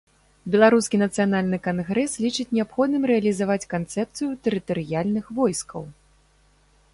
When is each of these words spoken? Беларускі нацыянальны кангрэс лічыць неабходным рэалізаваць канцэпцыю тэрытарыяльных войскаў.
Беларускі 0.53 0.99
нацыянальны 1.01 1.59
кангрэс 1.67 2.15
лічыць 2.23 2.45
неабходным 2.59 3.03
рэалізаваць 3.11 3.69
канцэпцыю 3.75 4.29
тэрытарыяльных 4.49 5.25
войскаў. 5.43 5.81